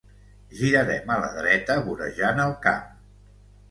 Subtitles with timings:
[0.61, 2.85] girarem a la dreta vorejant el camp